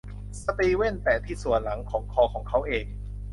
[0.43, 2.85] สตีเวนแตะที่ส่วนหลังของคอของเขาเอง